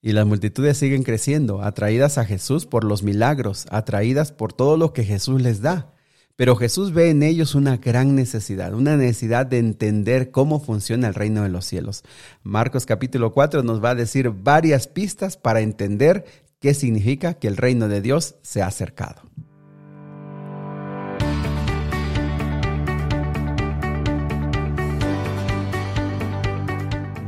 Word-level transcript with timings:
Y 0.00 0.12
las 0.12 0.26
multitudes 0.26 0.78
siguen 0.78 1.02
creciendo, 1.02 1.62
atraídas 1.62 2.18
a 2.18 2.24
Jesús 2.24 2.66
por 2.66 2.84
los 2.84 3.02
milagros, 3.02 3.66
atraídas 3.70 4.30
por 4.32 4.52
todo 4.52 4.76
lo 4.76 4.92
que 4.92 5.04
Jesús 5.04 5.42
les 5.42 5.60
da. 5.60 5.92
Pero 6.36 6.54
Jesús 6.54 6.92
ve 6.92 7.10
en 7.10 7.24
ellos 7.24 7.56
una 7.56 7.78
gran 7.78 8.14
necesidad, 8.14 8.72
una 8.72 8.96
necesidad 8.96 9.44
de 9.44 9.58
entender 9.58 10.30
cómo 10.30 10.60
funciona 10.60 11.08
el 11.08 11.14
reino 11.14 11.42
de 11.42 11.48
los 11.48 11.64
cielos. 11.64 12.04
Marcos 12.44 12.86
capítulo 12.86 13.32
4 13.32 13.64
nos 13.64 13.82
va 13.82 13.90
a 13.90 13.94
decir 13.96 14.30
varias 14.30 14.86
pistas 14.86 15.36
para 15.36 15.62
entender 15.62 16.24
qué 16.60 16.74
significa 16.74 17.34
que 17.34 17.48
el 17.48 17.56
reino 17.56 17.88
de 17.88 18.00
Dios 18.00 18.36
se 18.42 18.62
ha 18.62 18.68
acercado. 18.68 19.22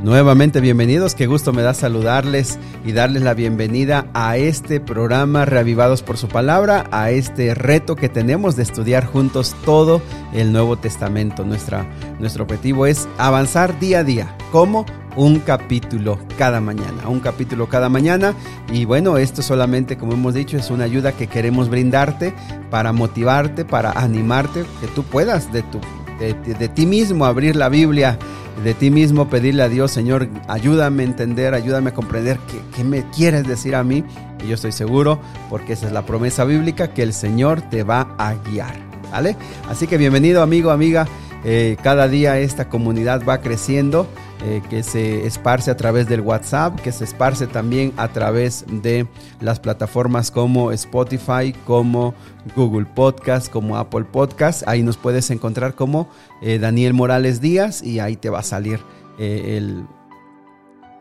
Nuevamente 0.03 0.62
bienvenidos, 0.62 1.14
qué 1.14 1.27
gusto 1.27 1.53
me 1.53 1.61
da 1.61 1.75
saludarles 1.75 2.59
y 2.87 2.93
darles 2.93 3.23
la 3.23 3.35
bienvenida 3.35 4.07
a 4.15 4.38
este 4.38 4.80
programa 4.80 5.45
Reavivados 5.45 6.02
por 6.02 6.16
su 6.16 6.27
palabra, 6.27 6.87
a 6.91 7.11
este 7.11 7.55
reto 7.55 7.97
que 7.97 8.09
tenemos 8.09 8.56
de 8.56 8.62
estudiar 8.62 9.05
juntos 9.05 9.55
todo 9.62 10.01
el 10.33 10.52
Nuevo 10.52 10.78
Testamento. 10.78 11.45
Nuestro 11.45 12.45
objetivo 12.45 12.87
es 12.87 13.09
avanzar 13.19 13.78
día 13.78 13.98
a 13.98 14.05
día, 14.05 14.34
como 14.51 14.87
un 15.16 15.39
capítulo 15.41 16.19
cada 16.39 16.62
mañana, 16.62 17.06
un 17.06 17.20
capítulo 17.20 17.69
cada 17.69 17.91
mañana. 17.91 18.33
Y 18.73 18.87
bueno, 18.87 19.19
esto 19.19 19.42
solamente, 19.42 19.98
como 19.98 20.14
hemos 20.14 20.33
dicho, 20.33 20.56
es 20.56 20.70
una 20.70 20.84
ayuda 20.84 21.12
que 21.12 21.27
queremos 21.27 21.69
brindarte 21.69 22.33
para 22.70 22.95
motivarte, 22.95 23.67
para 23.67 23.92
animarte, 23.92 24.64
que 24.80 24.87
tú 24.95 25.03
puedas 25.03 25.53
de, 25.53 25.62
tu, 25.62 25.78
de 26.19 26.69
ti 26.70 26.87
mismo 26.87 27.27
abrir 27.27 27.55
la 27.55 27.69
Biblia 27.69 28.19
de 28.64 28.74
ti 28.74 28.91
mismo 28.91 29.28
pedirle 29.28 29.62
a 29.62 29.69
Dios, 29.69 29.91
Señor, 29.91 30.28
ayúdame 30.46 31.02
a 31.02 31.06
entender, 31.06 31.55
ayúdame 31.55 31.91
a 31.91 31.95
comprender 31.95 32.38
qué, 32.77 32.84
me 32.84 33.09
quieres 33.10 33.46
decir 33.46 33.74
a 33.74 33.83
mí. 33.83 34.05
Y 34.45 34.48
yo 34.48 34.55
estoy 34.55 34.73
seguro, 34.73 35.20
porque 35.48 35.73
esa 35.73 35.86
es 35.86 35.92
la 35.92 36.05
promesa 36.05 36.44
bíblica, 36.44 36.89
que 36.89 37.02
el 37.02 37.12
Señor 37.12 37.62
te 37.62 37.83
va 37.83 38.14
a 38.19 38.34
guiar. 38.34 38.75
¿Vale? 39.11 39.36
Así 39.69 39.86
que 39.86 39.97
bienvenido 39.97 40.42
amigo, 40.42 40.70
amiga. 40.70 41.06
Eh, 41.44 41.77
cada 41.83 42.06
día 42.06 42.39
esta 42.39 42.69
comunidad 42.69 43.22
va 43.27 43.41
creciendo. 43.41 44.06
Eh, 44.42 44.62
que 44.70 44.83
se 44.83 45.27
esparce 45.27 45.70
a 45.70 45.77
través 45.77 46.08
del 46.08 46.22
WhatsApp, 46.22 46.80
que 46.80 46.92
se 46.92 47.05
esparce 47.05 47.46
también 47.46 47.92
a 47.98 48.08
través 48.08 48.64
de 48.66 49.06
las 49.38 49.60
plataformas 49.60 50.30
como 50.30 50.72
Spotify, 50.72 51.52
como 51.66 52.14
Google 52.56 52.86
Podcast, 52.86 53.52
como 53.52 53.77
Apple 53.77 54.05
Podcast. 54.05 54.62
Ahí 54.66 54.83
nos 54.83 54.96
puedes 54.96 55.30
encontrar 55.30 55.74
como 55.74 56.08
eh, 56.41 56.58
Daniel 56.58 56.94
Morales 56.94 57.42
Díaz 57.42 57.83
y 57.83 57.98
ahí 57.98 58.16
te 58.16 58.30
va 58.30 58.38
a 58.38 58.42
salir 58.42 58.80
eh, 59.18 59.58
el, 59.58 59.84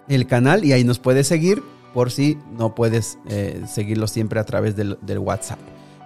el, 0.10 0.28
canal 0.28 0.66
y 0.66 0.74
ahí 0.74 0.84
nos 0.84 1.00
puedes 1.00 1.26
seguir 1.26 1.64
por 1.94 2.12
si 2.12 2.38
no 2.58 2.76
puedes 2.76 3.20
seguirlo 3.68 4.08
siempre 4.08 4.42
a 4.42 4.44
través 4.44 4.76
del 4.76 5.20
WhatsApp. 5.20 5.60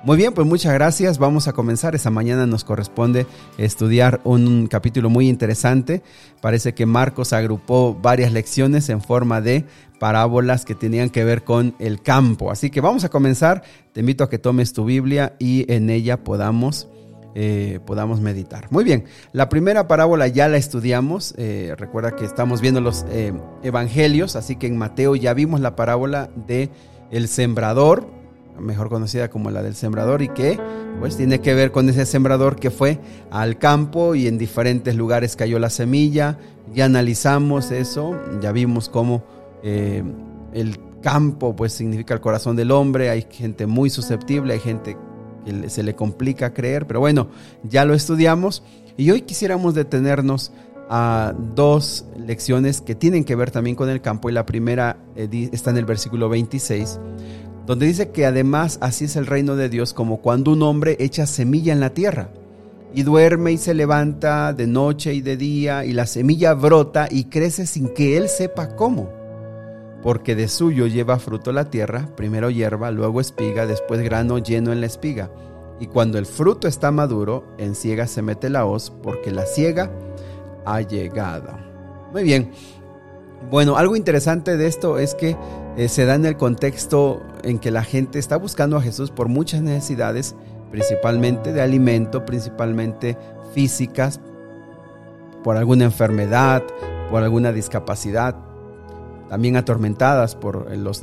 Muy 0.03 0.17
bien, 0.17 0.33
pues 0.33 0.45
muchas 0.45 0.73
gracias. 0.73 1.17
Vamos 1.17 1.47
a 1.47 1.53
comenzar. 1.53 1.95
Esta 1.95 2.09
mañana 2.09 2.45
nos 2.45 2.65
corresponde 2.65 3.25
estudiar 3.57 4.19
un 4.25 4.67
capítulo 4.67 5.09
muy 5.09 5.29
interesante. 5.29 6.03
Parece 6.41 6.73
que 6.73 6.85
Marcos 6.85 7.31
agrupó 7.31 7.95
varias 7.95 8.33
lecciones 8.33 8.89
en 8.89 9.01
forma 9.01 9.39
de 9.39 9.63
parábolas 10.01 10.65
que 10.65 10.75
tenían 10.75 11.09
que 11.09 11.23
ver 11.23 11.45
con 11.45 11.73
el 11.79 12.01
campo. 12.01 12.51
Así 12.51 12.69
que 12.69 12.81
vamos 12.81 13.05
a 13.05 13.09
comenzar. 13.09 13.63
Te 13.93 14.01
invito 14.01 14.25
a 14.25 14.29
que 14.29 14.39
tomes 14.39 14.73
tu 14.73 14.83
Biblia 14.83 15.37
y 15.39 15.71
en 15.71 15.89
ella 15.89 16.21
podamos, 16.25 16.89
eh, 17.33 17.79
podamos 17.85 18.19
meditar. 18.19 18.69
Muy 18.71 18.83
bien, 18.83 19.05
la 19.31 19.47
primera 19.47 19.87
parábola 19.87 20.27
ya 20.27 20.49
la 20.49 20.57
estudiamos. 20.57 21.33
Eh, 21.37 21.75
recuerda 21.77 22.13
que 22.13 22.25
estamos 22.25 22.59
viendo 22.59 22.81
los 22.81 23.05
eh, 23.09 23.31
evangelios, 23.63 24.35
así 24.35 24.57
que 24.57 24.67
en 24.67 24.75
Mateo 24.75 25.15
ya 25.15 25.33
vimos 25.33 25.61
la 25.61 25.77
parábola 25.77 26.29
de 26.45 26.69
el 27.09 27.29
sembrador 27.29 28.22
mejor 28.59 28.89
conocida 28.89 29.29
como 29.29 29.51
la 29.51 29.61
del 29.63 29.75
sembrador, 29.75 30.21
y 30.21 30.29
que 30.29 30.59
pues 30.99 31.17
tiene 31.17 31.41
que 31.41 31.53
ver 31.53 31.71
con 31.71 31.89
ese 31.89 32.05
sembrador 32.05 32.55
que 32.55 32.71
fue 32.71 32.99
al 33.31 33.57
campo 33.57 34.15
y 34.15 34.27
en 34.27 34.37
diferentes 34.37 34.95
lugares 34.95 35.35
cayó 35.35 35.59
la 35.59 35.69
semilla. 35.69 36.37
Ya 36.73 36.85
analizamos 36.85 37.71
eso, 37.71 38.19
ya 38.41 38.51
vimos 38.51 38.89
cómo 38.89 39.23
eh, 39.63 40.03
el 40.53 40.79
campo 41.01 41.55
pues 41.55 41.73
significa 41.73 42.13
el 42.13 42.21
corazón 42.21 42.55
del 42.55 42.71
hombre, 42.71 43.09
hay 43.09 43.27
gente 43.29 43.67
muy 43.67 43.89
susceptible, 43.89 44.53
hay 44.53 44.59
gente 44.59 44.97
que 45.45 45.69
se 45.69 45.83
le 45.83 45.95
complica 45.95 46.53
creer, 46.53 46.87
pero 46.87 46.99
bueno, 46.99 47.27
ya 47.63 47.85
lo 47.85 47.93
estudiamos. 47.93 48.63
Y 48.95 49.11
hoy 49.11 49.21
quisiéramos 49.21 49.73
detenernos 49.73 50.51
a 50.89 51.33
dos 51.55 52.05
lecciones 52.17 52.81
que 52.81 52.95
tienen 52.95 53.23
que 53.23 53.35
ver 53.35 53.51
también 53.51 53.75
con 53.75 53.89
el 53.89 54.01
campo. 54.01 54.29
Y 54.29 54.33
la 54.33 54.45
primera 54.45 54.97
eh, 55.15 55.49
está 55.51 55.71
en 55.71 55.77
el 55.77 55.85
versículo 55.85 56.29
26 56.29 56.99
donde 57.65 57.85
dice 57.85 58.09
que 58.09 58.25
además 58.25 58.77
así 58.81 59.05
es 59.05 59.15
el 59.15 59.25
reino 59.25 59.55
de 59.55 59.69
Dios 59.69 59.93
como 59.93 60.17
cuando 60.17 60.51
un 60.51 60.63
hombre 60.63 60.97
echa 60.99 61.25
semilla 61.25 61.73
en 61.73 61.79
la 61.79 61.91
tierra 61.91 62.29
y 62.93 63.03
duerme 63.03 63.51
y 63.51 63.57
se 63.57 63.73
levanta 63.73 64.53
de 64.53 64.67
noche 64.67 65.13
y 65.13 65.21
de 65.21 65.37
día 65.37 65.85
y 65.85 65.93
la 65.93 66.05
semilla 66.05 66.53
brota 66.53 67.07
y 67.09 67.25
crece 67.25 67.65
sin 67.65 67.89
que 67.89 68.17
él 68.17 68.29
sepa 68.29 68.75
cómo. 68.75 69.09
Porque 70.03 70.35
de 70.35 70.47
suyo 70.47 70.85
lleva 70.85 71.17
fruto 71.17 71.51
la 71.53 71.69
tierra, 71.69 72.09
primero 72.15 72.49
hierba, 72.49 72.91
luego 72.91 73.21
espiga, 73.21 73.65
después 73.65 74.01
grano 74.01 74.37
lleno 74.37 74.71
en 74.73 74.81
la 74.81 74.87
espiga. 74.87 75.31
Y 75.79 75.87
cuando 75.87 76.17
el 76.17 76.25
fruto 76.25 76.67
está 76.67 76.91
maduro, 76.91 77.45
en 77.57 77.73
ciega 77.73 78.05
se 78.05 78.21
mete 78.21 78.49
la 78.49 78.65
hoz, 78.65 78.91
porque 79.01 79.31
la 79.31 79.45
ciega 79.45 79.89
ha 80.65 80.81
llegado. 80.81 81.57
Muy 82.11 82.23
bien. 82.23 82.51
Bueno, 83.49 83.77
algo 83.77 83.95
interesante 83.95 84.55
de 84.55 84.67
esto 84.67 84.99
es 84.99 85.15
que 85.15 85.35
eh, 85.77 85.89
se 85.89 86.05
da 86.05 86.15
en 86.15 86.25
el 86.25 86.37
contexto 86.37 87.21
en 87.43 87.59
que 87.59 87.71
la 87.71 87.83
gente 87.83 88.19
está 88.19 88.37
buscando 88.37 88.77
a 88.77 88.81
Jesús 88.81 89.11
por 89.11 89.27
muchas 89.27 89.61
necesidades, 89.61 90.35
principalmente 90.71 91.53
de 91.53 91.61
alimento, 91.61 92.25
principalmente 92.25 93.17
físicas, 93.53 94.19
por 95.43 95.57
alguna 95.57 95.85
enfermedad, 95.85 96.63
por 97.09 97.23
alguna 97.23 97.51
discapacidad, 97.51 98.35
también 99.29 99.57
atormentadas 99.57 100.35
por 100.35 100.67
eh, 100.71 100.77
los 100.77 101.01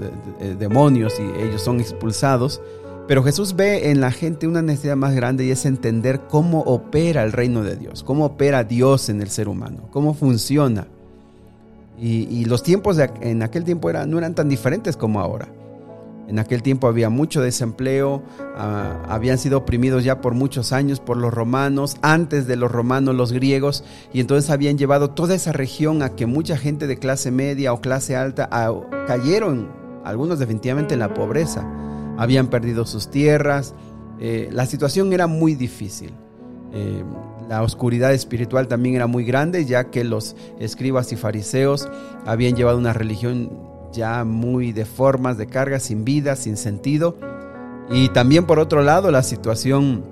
demonios 0.59 1.15
y 1.19 1.43
ellos 1.43 1.63
son 1.63 1.81
expulsados. 1.81 2.61
Pero 3.09 3.25
Jesús 3.25 3.57
ve 3.57 3.91
en 3.91 4.01
la 4.01 4.13
gente 4.13 4.47
una 4.47 4.63
necesidad 4.63 4.95
más 4.95 5.17
grande 5.17 5.45
y 5.45 5.51
es 5.51 5.67
entender 5.67 6.29
cómo 6.29 6.61
opera 6.61 7.25
el 7.25 7.33
reino 7.33 7.65
de 7.65 7.75
Dios, 7.75 8.05
cómo 8.05 8.25
opera 8.27 8.63
Dios 8.63 9.09
en 9.09 9.21
el 9.21 9.31
ser 9.31 9.49
humano, 9.49 9.89
cómo 9.91 10.15
funciona. 10.15 10.87
Y, 12.03 12.47
los 12.47 12.63
tiempos 12.63 12.97
de, 12.97 13.11
en 13.21 13.43
aquel 13.43 13.65
tiempo 13.65 13.93
no 13.93 14.19
eran 14.19 14.35
tan 14.35 14.49
diferentes 14.49 14.97
como 14.97 15.21
ahora. 15.21 15.49
En 16.29 16.39
aquel 16.39 16.63
tiempo 16.63 16.87
había 16.87 17.11
mucho 17.11 17.43
desempleo, 17.43 18.23
ah, 18.57 19.03
habían 19.09 19.37
sido 19.37 19.59
oprimidos 19.59 20.05
ya 20.05 20.21
por 20.21 20.33
muchos 20.33 20.73
años 20.73 21.01
por 21.01 21.17
los 21.17 21.35
romanos, 21.35 21.97
antes 22.03 22.47
de 22.47 22.55
los 22.55 22.71
romanos 22.71 23.17
los 23.17 23.33
griegos, 23.33 23.85
y 24.13 24.21
entonces 24.21 24.49
habían 24.49 24.79
llevado 24.79 25.11
toda 25.11 25.35
esa 25.35 25.53
región 25.53 26.03
a 26.03 26.11
que 26.11 26.27
mucha 26.27 26.57
gente 26.57 26.87
de 26.87 26.99
clase 26.99 27.33
media 27.33 27.73
o 27.73 27.81
clase 27.81 28.15
alta 28.15 28.49
ah, 28.53 28.73
cayeron, 29.09 29.69
algunos 30.05 30.39
definitivamente 30.39 30.95
en 30.95 31.01
la 31.01 31.13
pobreza, 31.13 31.69
habían 32.17 32.47
perdido 32.47 32.87
sus 32.87 33.11
tierras, 33.11 33.75
eh, 34.21 34.49
la 34.53 34.67
situación 34.67 35.13
era 35.13 35.27
muy 35.27 35.57
difícil. 35.57 36.13
Eh, 36.73 37.03
la 37.51 37.65
oscuridad 37.65 38.15
espiritual 38.15 38.69
también 38.69 38.95
era 38.95 39.09
muy 39.09 39.25
grande, 39.25 39.65
ya 39.65 39.91
que 39.91 40.05
los 40.05 40.37
escribas 40.61 41.11
y 41.11 41.17
fariseos 41.17 41.89
habían 42.25 42.55
llevado 42.55 42.79
una 42.79 42.93
religión 42.93 43.51
ya 43.93 44.23
muy 44.23 44.71
de 44.71 44.85
formas, 44.85 45.37
de 45.37 45.49
cargas, 45.49 45.83
sin 45.83 46.05
vida, 46.05 46.37
sin 46.37 46.57
sentido. 46.57 47.17
Y 47.91 48.11
también 48.11 48.47
por 48.47 48.61
otro 48.61 48.85
lado, 48.85 49.11
la 49.11 49.25
situación 49.25 50.05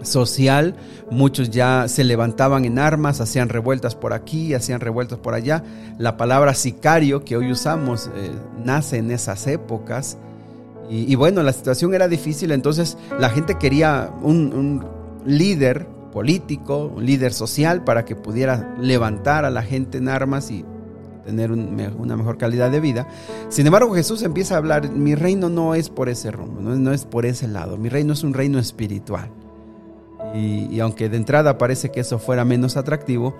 social, 0.00 0.74
muchos 1.10 1.50
ya 1.50 1.88
se 1.88 2.04
levantaban 2.04 2.64
en 2.64 2.78
armas, 2.78 3.20
hacían 3.20 3.50
revueltas 3.50 3.94
por 3.94 4.14
aquí, 4.14 4.54
hacían 4.54 4.80
revueltas 4.80 5.18
por 5.18 5.34
allá. 5.34 5.62
La 5.98 6.16
palabra 6.16 6.54
sicario 6.54 7.22
que 7.22 7.36
hoy 7.36 7.52
usamos 7.52 8.08
eh, 8.16 8.30
nace 8.64 8.96
en 8.96 9.10
esas 9.10 9.46
épocas. 9.46 10.16
Y, 10.88 11.14
bueno, 11.16 11.42
la 11.42 11.52
situación 11.52 11.94
era 11.94 12.08
difícil, 12.08 12.50
entonces 12.50 12.98
la 13.18 13.30
gente 13.30 13.56
quería 13.56 14.10
un, 14.22 14.52
un 14.52 14.84
líder 15.24 15.86
político, 16.12 16.92
un 16.94 17.04
líder 17.04 17.32
social 17.32 17.82
para 17.82 18.04
que 18.04 18.14
pudiera 18.14 18.74
levantar 18.78 19.44
a 19.44 19.50
la 19.50 19.62
gente 19.62 19.98
en 19.98 20.08
armas 20.08 20.50
y 20.50 20.64
tener 21.24 21.50
una 21.50 22.16
mejor 22.16 22.38
calidad 22.38 22.70
de 22.70 22.80
vida. 22.80 23.08
Sin 23.48 23.66
embargo, 23.66 23.94
Jesús 23.94 24.22
empieza 24.22 24.54
a 24.54 24.58
hablar, 24.58 24.90
mi 24.90 25.14
reino 25.14 25.48
no 25.48 25.74
es 25.74 25.88
por 25.88 26.08
ese 26.08 26.30
rumbo, 26.30 26.60
no 26.60 26.92
es, 26.92 27.04
por 27.04 27.26
ese 27.26 27.48
lado, 27.48 27.76
mi 27.76 27.88
reino 27.88 28.12
es 28.12 28.22
un 28.22 28.34
reino 28.34 28.58
espiritual. 28.58 29.30
Y, 30.34 30.80
aunque 30.80 31.08
de 31.08 31.16
entrada 31.16 31.58
parece 31.58 31.90
que 31.90 32.00
eso 32.00 32.18
fuera 32.18 32.44
menos 32.44 32.76
atractivo, 32.76 33.36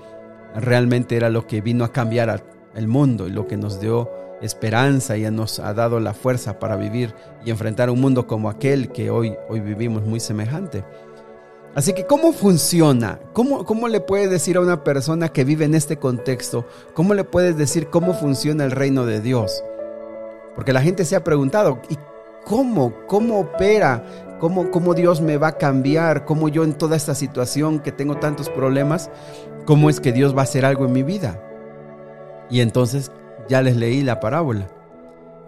realmente 0.54 1.16
era 1.16 1.30
lo 1.30 1.46
que 1.46 1.60
vino 1.60 1.84
a 1.84 1.92
cambiar 1.92 2.44
el 2.74 2.88
mundo 2.88 3.26
y 3.26 3.30
lo 3.30 3.46
que 3.46 3.56
nos 3.56 3.80
dio 3.80 4.10
esperanza 4.42 5.16
y 5.16 5.30
nos 5.30 5.60
ha 5.60 5.72
dado 5.72 6.00
la 6.00 6.14
fuerza 6.14 6.58
para 6.58 6.76
vivir 6.76 7.14
y 7.44 7.50
enfrentar 7.50 7.88
un 7.90 8.00
mundo 8.00 8.26
como 8.26 8.50
aquel 8.50 8.88
que 8.90 9.08
hoy, 9.08 9.34
hoy 9.48 9.60
vivimos 9.60 10.02
muy 10.02 10.20
semejante. 10.20 10.84
Así 11.74 11.94
que, 11.94 12.06
¿cómo 12.06 12.32
funciona? 12.32 13.18
¿Cómo, 13.32 13.64
¿Cómo 13.64 13.88
le 13.88 14.00
puedes 14.00 14.30
decir 14.30 14.58
a 14.58 14.60
una 14.60 14.84
persona 14.84 15.30
que 15.30 15.44
vive 15.44 15.64
en 15.64 15.74
este 15.74 15.96
contexto? 15.96 16.66
¿Cómo 16.92 17.14
le 17.14 17.24
puedes 17.24 17.56
decir 17.56 17.88
cómo 17.88 18.12
funciona 18.12 18.64
el 18.64 18.72
reino 18.72 19.06
de 19.06 19.22
Dios? 19.22 19.64
Porque 20.54 20.74
la 20.74 20.82
gente 20.82 21.06
se 21.06 21.16
ha 21.16 21.24
preguntado, 21.24 21.80
¿y 21.88 21.96
cómo? 22.44 22.92
¿Cómo 23.06 23.40
opera? 23.40 24.04
¿Cómo, 24.38 24.70
¿Cómo 24.70 24.92
Dios 24.92 25.22
me 25.22 25.38
va 25.38 25.48
a 25.48 25.58
cambiar? 25.58 26.26
¿Cómo 26.26 26.50
yo 26.50 26.62
en 26.64 26.74
toda 26.74 26.96
esta 26.96 27.14
situación 27.14 27.80
que 27.80 27.92
tengo 27.92 28.16
tantos 28.16 28.50
problemas, 28.50 29.10
cómo 29.64 29.88
es 29.88 29.98
que 29.98 30.12
Dios 30.12 30.36
va 30.36 30.40
a 30.40 30.44
hacer 30.44 30.66
algo 30.66 30.84
en 30.84 30.92
mi 30.92 31.02
vida? 31.02 31.40
Y 32.50 32.60
entonces 32.60 33.10
ya 33.48 33.62
les 33.62 33.76
leí 33.76 34.02
la 34.02 34.20
parábola. 34.20 34.68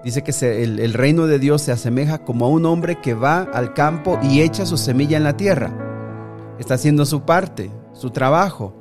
Dice 0.02 0.22
que 0.22 0.32
el, 0.62 0.78
el, 0.80 0.94
reino 0.94 1.26
de 1.26 1.38
Dios 1.38 1.62
se 1.62 1.72
asemeja 1.72 2.18
como 2.18 2.46
a 2.46 2.48
un 2.48 2.66
hombre 2.66 3.00
que 3.00 3.14
va 3.14 3.42
al 3.42 3.74
campo 3.74 4.18
y 4.22 4.42
echa 4.42 4.64
su 4.64 4.76
semilla 4.76 5.16
en 5.16 5.24
la 5.24 5.36
tierra. 5.36 5.83
Está 6.64 6.76
haciendo 6.76 7.04
su 7.04 7.20
parte, 7.20 7.70
su 7.92 8.08
trabajo. 8.08 8.72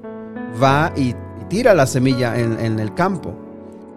Va 0.64 0.94
y, 0.96 1.14
tira 1.50 1.74
la 1.74 1.86
semilla 1.86 2.40
en, 2.40 2.80
el 2.80 2.94
campo. 2.94 3.36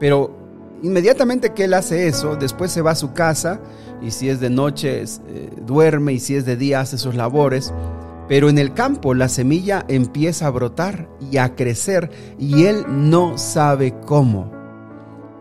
Pero 0.01 0.37
inmediatamente 0.83 1.55
que 1.55 1.63
él 1.67 1.75
hace 1.75 2.09
eso, 2.09 2.35
después 2.35 2.73
se 2.73 2.83
va 2.83 2.91
a 2.91 2.97
su 2.97 3.13
casa 3.13 3.61
y 4.03 4.11
si 4.11 4.29
es 4.29 4.41
de 4.41 4.51
noche 4.51 5.05
eh, 5.05 5.51
duerme 5.65 6.15
y 6.15 6.19
si 6.19 6.35
es 6.35 6.45
de 6.45 6.57
día 6.57 6.81
hace 6.81 6.99
sus 6.99 7.15
labores. 7.15 7.73
Pero 8.27 8.49
en 8.49 8.59
el 8.59 8.75
campo 8.75 9.15
la 9.15 9.29
semilla 9.29 9.85
empieza 9.87 10.49
a 10.49 10.51
brotar 10.51 11.09
y 11.31 11.37
a 11.37 11.55
crecer 11.55 12.11
y 12.41 12.65
él 12.65 12.87
no 12.89 13.39
sabe 13.39 13.95
cómo. 14.05 14.51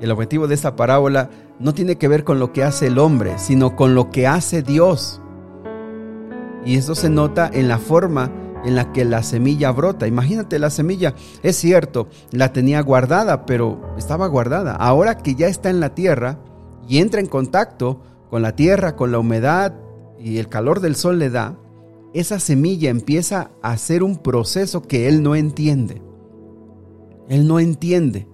El 0.01 0.11
objetivo 0.11 0.45
de 0.45 0.53
esta 0.53 0.75
parábola 0.75 1.31
no 1.57 1.73
tiene 1.73 1.95
que 1.95 2.07
ver 2.07 2.23
con 2.23 2.37
lo 2.37 2.53
que 2.53 2.63
hace 2.63 2.85
el 2.85 2.99
hombre, 2.99 3.39
sino 3.39 3.75
con 3.75 3.95
lo 3.95 4.11
que 4.11 4.27
hace 4.27 4.61
Dios. 4.61 5.19
Y 6.65 6.77
eso 6.77 6.95
se 6.95 7.09
nota 7.09 7.49
en 7.53 7.67
la 7.67 7.77
forma 7.77 8.31
en 8.65 8.75
la 8.75 8.91
que 8.91 9.05
la 9.05 9.21
semilla 9.21 9.71
brota. 9.71 10.07
Imagínate 10.07 10.57
la 10.57 10.71
semilla, 10.71 11.13
es 11.43 11.55
cierto, 11.55 12.07
la 12.31 12.51
tenía 12.51 12.81
guardada, 12.81 13.45
pero 13.45 13.93
estaba 13.97 14.27
guardada. 14.27 14.73
Ahora 14.73 15.17
que 15.17 15.35
ya 15.35 15.47
está 15.47 15.69
en 15.69 15.79
la 15.79 15.93
tierra 15.93 16.39
y 16.87 16.97
entra 16.97 17.19
en 17.19 17.27
contacto 17.27 18.01
con 18.29 18.41
la 18.41 18.55
tierra, 18.55 18.95
con 18.95 19.11
la 19.11 19.19
humedad 19.19 19.75
y 20.19 20.39
el 20.39 20.49
calor 20.49 20.79
del 20.79 20.95
sol 20.95 21.19
le 21.19 21.29
da, 21.29 21.59
esa 22.13 22.39
semilla 22.39 22.89
empieza 22.89 23.51
a 23.61 23.71
hacer 23.71 24.01
un 24.01 24.17
proceso 24.17 24.81
que 24.81 25.07
él 25.07 25.21
no 25.21 25.35
entiende. 25.35 26.01
Él 27.29 27.47
no 27.47 27.59
entiende. 27.59 28.27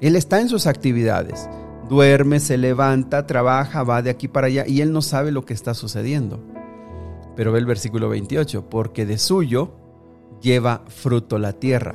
Él 0.00 0.16
está 0.16 0.40
en 0.40 0.48
sus 0.48 0.66
actividades 0.66 1.48
duerme, 1.88 2.38
se 2.38 2.56
levanta, 2.56 3.26
trabaja, 3.26 3.82
va 3.82 4.02
de 4.02 4.10
aquí 4.10 4.28
para 4.28 4.46
allá 4.46 4.64
y 4.66 4.82
él 4.82 4.92
no 4.92 5.02
sabe 5.02 5.32
lo 5.32 5.44
que 5.44 5.54
está 5.54 5.74
sucediendo. 5.74 6.40
Pero 7.38 7.52
ve 7.52 7.60
el 7.60 7.66
versículo 7.66 8.08
28, 8.08 8.68
porque 8.68 9.06
de 9.06 9.16
suyo 9.16 9.70
lleva 10.42 10.82
fruto 10.88 11.38
la 11.38 11.52
tierra. 11.52 11.94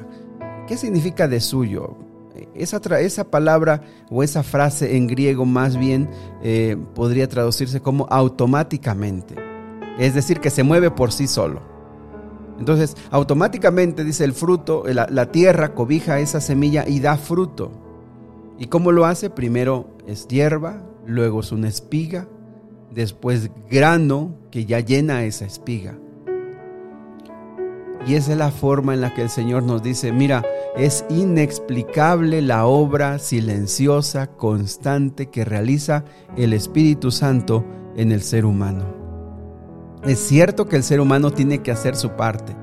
¿Qué 0.69 0.77
significa 0.77 1.27
de 1.27 1.41
suyo? 1.41 1.97
Esa, 2.55 2.79
esa 3.01 3.29
palabra 3.29 3.81
o 4.09 4.23
esa 4.23 4.41
frase 4.41 4.95
en 4.95 5.05
griego 5.05 5.43
más 5.45 5.75
bien 5.75 6.09
eh, 6.43 6.77
podría 6.95 7.27
traducirse 7.27 7.81
como 7.81 8.07
automáticamente. 8.09 9.35
Es 9.99 10.15
decir, 10.15 10.39
que 10.39 10.49
se 10.49 10.63
mueve 10.63 10.91
por 10.91 11.11
sí 11.11 11.27
solo. 11.27 11.61
Entonces, 12.57 12.95
automáticamente 13.11 14.05
dice 14.05 14.23
el 14.23 14.31
fruto, 14.31 14.85
la, 14.85 15.07
la 15.11 15.29
tierra 15.33 15.73
cobija 15.73 16.21
esa 16.21 16.39
semilla 16.39 16.87
y 16.87 17.01
da 17.01 17.17
fruto. 17.17 17.69
¿Y 18.57 18.67
cómo 18.67 18.93
lo 18.93 19.05
hace? 19.05 19.29
Primero 19.29 19.89
es 20.07 20.25
hierba, 20.29 20.83
luego 21.05 21.41
es 21.41 21.51
una 21.51 21.67
espiga, 21.67 22.29
después 22.93 23.49
grano 23.69 24.35
que 24.51 24.65
ya 24.65 24.79
llena 24.79 25.23
esa 25.23 25.45
espiga. 25.45 25.97
Y 28.05 28.15
esa 28.15 28.33
es 28.33 28.37
la 28.37 28.51
forma 28.51 28.93
en 28.93 29.01
la 29.01 29.13
que 29.13 29.21
el 29.21 29.29
Señor 29.29 29.63
nos 29.63 29.81
dice, 29.81 30.11
mira, 30.11 30.43
es 30.75 31.05
inexplicable 31.09 32.41
la 32.41 32.65
obra 32.65 33.17
silenciosa, 33.19 34.27
constante 34.27 35.29
que 35.29 35.45
realiza 35.45 36.03
el 36.35 36.51
Espíritu 36.51 37.11
Santo 37.11 37.65
en 37.95 38.11
el 38.11 38.21
ser 38.21 38.45
humano. 38.45 39.03
Es 40.03 40.19
cierto 40.19 40.67
que 40.67 40.75
el 40.75 40.83
ser 40.83 40.99
humano 40.99 41.31
tiene 41.31 41.59
que 41.59 41.71
hacer 41.71 41.95
su 41.95 42.11
parte. 42.11 42.53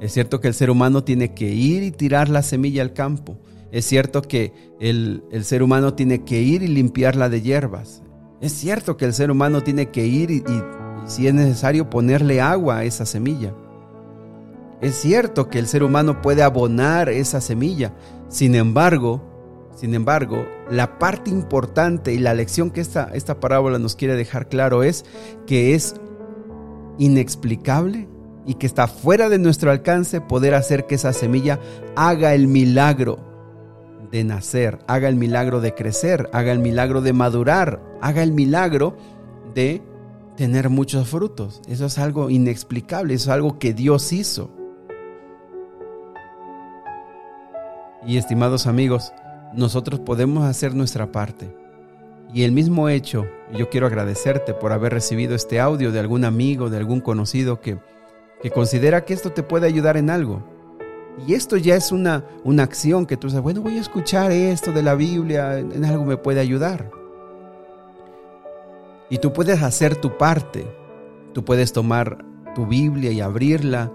Es 0.00 0.12
cierto 0.12 0.40
que 0.40 0.46
el 0.46 0.54
ser 0.54 0.70
humano 0.70 1.02
tiene 1.02 1.34
que 1.34 1.52
ir 1.52 1.82
y 1.82 1.90
tirar 1.90 2.28
la 2.28 2.42
semilla 2.42 2.82
al 2.82 2.92
campo. 2.92 3.38
Es 3.72 3.86
cierto 3.86 4.22
que 4.22 4.52
el, 4.78 5.24
ser 5.42 5.64
humano 5.64 5.94
tiene 5.94 6.22
que 6.22 6.40
ir 6.40 6.62
y 6.62 6.68
limpiarla 6.68 7.28
de 7.28 7.42
hierbas. 7.42 8.03
Es 8.44 8.52
cierto 8.52 8.98
que 8.98 9.06
el 9.06 9.14
ser 9.14 9.30
humano 9.30 9.62
tiene 9.62 9.88
que 9.88 10.04
ir 10.04 10.30
y, 10.30 10.44
si 11.06 11.26
es 11.26 11.32
necesario 11.32 11.88
ponerle 11.88 12.42
agua 12.42 12.76
a 12.76 12.84
esa 12.84 13.06
semilla. 13.06 13.54
Es 14.82 14.96
cierto 14.96 15.48
que 15.48 15.58
el 15.58 15.66
ser 15.66 15.82
humano 15.82 16.20
puede 16.20 16.42
abonar 16.42 17.08
esa 17.08 17.40
semilla. 17.40 17.94
Sin 18.28 18.54
embargo, 18.54 19.22
sin 19.74 19.94
embargo, 19.94 20.44
la 20.70 20.98
parte 20.98 21.30
importante 21.30 22.12
y 22.12 22.18
la 22.18 22.34
lección 22.34 22.70
que 22.70 22.82
esta, 22.82 23.08
esta 23.14 23.40
parábola 23.40 23.78
nos 23.78 23.96
quiere 23.96 24.14
dejar 24.14 24.50
claro 24.50 24.82
es 24.82 25.06
que 25.46 25.74
es 25.74 25.94
inexplicable 26.98 28.10
y 28.44 28.56
que 28.56 28.66
está 28.66 28.88
fuera 28.88 29.30
de 29.30 29.38
nuestro 29.38 29.70
alcance 29.70 30.20
poder 30.20 30.52
hacer 30.52 30.84
que 30.84 30.96
esa 30.96 31.14
semilla 31.14 31.60
haga 31.96 32.34
el 32.34 32.46
milagro 32.46 33.33
de 34.14 34.22
nacer, 34.22 34.78
haga 34.86 35.08
el 35.08 35.16
milagro 35.16 35.60
de 35.60 35.74
crecer, 35.74 36.30
haga 36.32 36.52
el 36.52 36.60
milagro 36.60 37.00
de 37.00 37.12
madurar, 37.12 37.82
haga 38.00 38.22
el 38.22 38.30
milagro 38.30 38.96
de 39.56 39.82
tener 40.36 40.70
muchos 40.70 41.08
frutos. 41.08 41.60
Eso 41.66 41.86
es 41.86 41.98
algo 41.98 42.30
inexplicable, 42.30 43.14
eso 43.14 43.30
es 43.30 43.34
algo 43.34 43.58
que 43.58 43.74
Dios 43.74 44.12
hizo. 44.12 44.52
Y 48.06 48.16
estimados 48.16 48.68
amigos, 48.68 49.12
nosotros 49.52 49.98
podemos 49.98 50.44
hacer 50.44 50.76
nuestra 50.76 51.10
parte. 51.10 51.52
Y 52.32 52.44
el 52.44 52.52
mismo 52.52 52.88
hecho, 52.88 53.26
yo 53.52 53.68
quiero 53.68 53.88
agradecerte 53.88 54.54
por 54.54 54.70
haber 54.70 54.92
recibido 54.92 55.34
este 55.34 55.58
audio 55.58 55.90
de 55.90 55.98
algún 55.98 56.24
amigo, 56.24 56.70
de 56.70 56.76
algún 56.76 57.00
conocido 57.00 57.60
que, 57.60 57.78
que 58.40 58.52
considera 58.52 59.04
que 59.04 59.12
esto 59.12 59.32
te 59.32 59.42
puede 59.42 59.66
ayudar 59.66 59.96
en 59.96 60.08
algo. 60.08 60.53
Y 61.26 61.34
esto 61.34 61.56
ya 61.56 61.76
es 61.76 61.92
una, 61.92 62.24
una 62.42 62.64
acción 62.64 63.06
que 63.06 63.16
tú 63.16 63.28
dices, 63.28 63.42
bueno, 63.42 63.60
voy 63.60 63.78
a 63.78 63.80
escuchar 63.80 64.32
esto 64.32 64.72
de 64.72 64.82
la 64.82 64.94
Biblia, 64.94 65.58
en 65.58 65.84
algo 65.84 66.04
me 66.04 66.16
puede 66.16 66.40
ayudar. 66.40 66.90
Y 69.08 69.18
tú 69.18 69.32
puedes 69.32 69.62
hacer 69.62 69.96
tu 69.96 70.16
parte. 70.16 70.66
Tú 71.32 71.44
puedes 71.44 71.72
tomar 71.72 72.24
tu 72.54 72.66
Biblia 72.66 73.12
y 73.12 73.20
abrirla. 73.20 73.92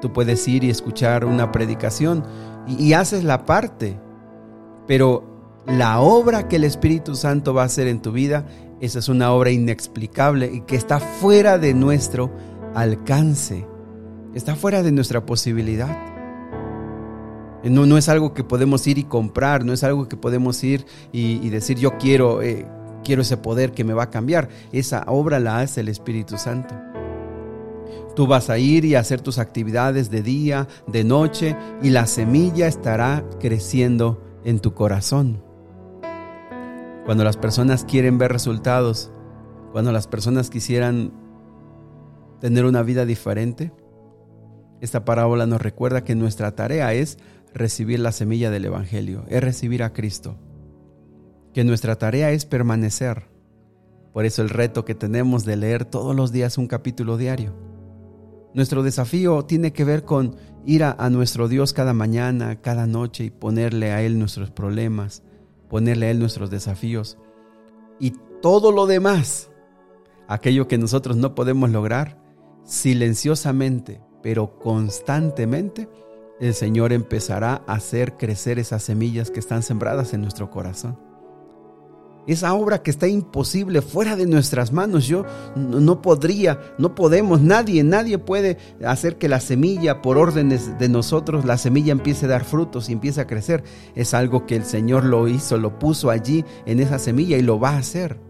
Tú 0.00 0.12
puedes 0.12 0.46
ir 0.46 0.64
y 0.64 0.70
escuchar 0.70 1.24
una 1.24 1.50
predicación 1.52 2.24
y, 2.66 2.82
y 2.84 2.92
haces 2.92 3.24
la 3.24 3.46
parte. 3.46 3.98
Pero 4.86 5.62
la 5.66 6.00
obra 6.00 6.48
que 6.48 6.56
el 6.56 6.64
Espíritu 6.64 7.14
Santo 7.14 7.54
va 7.54 7.62
a 7.62 7.66
hacer 7.66 7.88
en 7.88 8.00
tu 8.00 8.12
vida, 8.12 8.46
esa 8.80 8.98
es 8.98 9.08
una 9.08 9.32
obra 9.32 9.50
inexplicable 9.50 10.50
y 10.52 10.60
que 10.62 10.76
está 10.76 11.00
fuera 11.00 11.58
de 11.58 11.74
nuestro 11.74 12.30
alcance. 12.74 13.66
Está 14.34 14.54
fuera 14.54 14.82
de 14.82 14.92
nuestra 14.92 15.24
posibilidad. 15.24 16.17
No, 17.64 17.86
no 17.86 17.98
es 17.98 18.08
algo 18.08 18.34
que 18.34 18.44
podemos 18.44 18.86
ir 18.86 18.98
y 18.98 19.04
comprar, 19.04 19.64
no 19.64 19.72
es 19.72 19.82
algo 19.82 20.08
que 20.08 20.16
podemos 20.16 20.62
ir 20.62 20.86
y, 21.12 21.48
decir 21.50 21.78
yo 21.78 21.98
quiero, 21.98 22.40
eh, 22.42 22.66
quiero 23.04 23.22
ese 23.22 23.36
poder 23.36 23.72
que 23.72 23.84
me 23.84 23.94
va 23.94 24.04
a 24.04 24.10
cambiar. 24.10 24.48
Esa 24.72 25.04
obra 25.06 25.40
la 25.40 25.58
hace 25.58 25.80
el 25.80 25.88
Espíritu 25.88 26.38
Santo. 26.38 26.74
Tú 28.14 28.26
vas 28.26 28.50
a 28.50 28.58
ir 28.58 28.84
y 28.84 28.94
hacer 28.94 29.20
tus 29.20 29.38
actividades 29.38 30.10
de 30.10 30.22
día, 30.22 30.66
de 30.86 31.04
noche, 31.04 31.56
y 31.82 31.90
la 31.90 32.06
semilla 32.06 32.66
estará 32.66 33.24
creciendo 33.40 34.22
en 34.44 34.60
tu 34.60 34.74
corazón. 34.74 35.42
Cuando 37.04 37.24
las 37.24 37.36
personas 37.36 37.84
quieren 37.84 38.18
ver 38.18 38.32
resultados, 38.32 39.10
cuando 39.72 39.92
las 39.92 40.06
personas 40.06 40.50
quisieran 40.50 41.12
tener 42.40 42.64
una 42.64 42.82
vida 42.82 43.06
diferente, 43.06 43.72
esta 44.80 45.04
parábola 45.04 45.46
nos 45.46 45.60
recuerda 45.60 46.04
que 46.04 46.14
nuestra 46.14 46.54
tarea 46.54 46.92
es 46.92 47.18
recibir 47.54 48.00
la 48.00 48.12
semilla 48.12 48.50
del 48.50 48.66
Evangelio, 48.66 49.24
es 49.28 49.42
recibir 49.42 49.82
a 49.82 49.92
Cristo. 49.92 50.36
Que 51.52 51.64
nuestra 51.64 51.96
tarea 51.96 52.30
es 52.30 52.44
permanecer. 52.44 53.28
Por 54.12 54.24
eso 54.24 54.42
el 54.42 54.48
reto 54.48 54.84
que 54.84 54.94
tenemos 54.94 55.44
de 55.44 55.56
leer 55.56 55.84
todos 55.84 56.14
los 56.14 56.32
días 56.32 56.58
un 56.58 56.66
capítulo 56.66 57.16
diario. 57.16 57.54
Nuestro 58.54 58.82
desafío 58.82 59.44
tiene 59.44 59.72
que 59.72 59.84
ver 59.84 60.04
con 60.04 60.36
ir 60.64 60.84
a, 60.84 61.10
nuestro 61.10 61.48
Dios 61.48 61.72
cada 61.72 61.94
mañana, 61.94 62.60
cada 62.60 62.86
noche 62.86 63.24
y 63.24 63.30
ponerle 63.30 63.92
a 63.92 64.02
Él 64.02 64.18
nuestros 64.18 64.50
problemas, 64.50 65.22
ponerle 65.68 66.06
a 66.06 66.10
Él 66.10 66.18
nuestros 66.18 66.50
desafíos. 66.50 67.18
Y 68.00 68.14
todo 68.42 68.72
lo 68.72 68.86
demás, 68.86 69.50
aquello 70.26 70.68
que 70.68 70.78
nosotros 70.78 71.16
no 71.16 71.34
podemos 71.34 71.70
lograr, 71.70 72.18
silenciosamente, 72.64 74.00
pero 74.22 74.58
constantemente, 74.58 75.88
el 76.40 76.54
Señor 76.54 76.92
empezará 76.92 77.62
a 77.66 77.74
hacer 77.74 78.16
crecer 78.16 78.58
esas 78.58 78.82
semillas 78.82 79.30
que 79.30 79.40
están 79.40 79.62
sembradas 79.62 80.14
en 80.14 80.22
nuestro 80.22 80.50
corazón. 80.50 80.98
esa 82.26 82.52
obra 82.52 82.82
que 82.82 82.90
está 82.90 83.08
imposible 83.08 83.80
fuera 83.80 84.14
de 84.14 84.26
nuestras 84.26 84.70
manos. 84.70 85.06
Yo 85.06 85.24
no 85.56 86.02
podría, 86.02 86.60
no 86.76 86.94
podemos, 86.94 87.40
nadie, 87.40 87.82
nadie 87.82 88.18
puede 88.18 88.58
hacer 88.84 89.16
que 89.16 89.30
la 89.30 89.40
semilla, 89.40 90.02
por 90.02 90.18
órdenes 90.18 90.78
de 90.78 90.90
nosotros, 90.90 91.46
la 91.46 91.56
semilla 91.56 91.90
empiece 91.90 92.26
a 92.26 92.28
dar 92.28 92.44
frutos 92.44 92.90
y 92.90 92.92
empiece 92.92 93.22
a 93.22 93.26
crecer. 93.26 93.64
Es 93.94 94.12
algo 94.12 94.44
que 94.44 94.56
el 94.56 94.64
Señor 94.64 95.04
lo 95.04 95.26
hizo, 95.26 95.56
lo 95.56 95.78
puso 95.78 96.10
allí 96.10 96.44
en 96.66 96.80
esa 96.80 96.98
semilla 96.98 97.38
y 97.38 97.42
lo 97.42 97.58
va 97.58 97.70
a 97.70 97.78
hacer. 97.78 98.20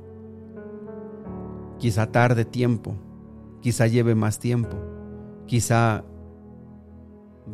Quizá 1.80 2.06
tarde 2.12 2.44
tiempo, 2.44 2.94
quizá 3.62 3.88
lleve 3.88 4.14
más 4.14 4.38
tiempo, 4.38 4.76
quizá 5.46 6.04